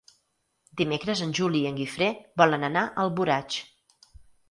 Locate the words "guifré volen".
1.83-2.69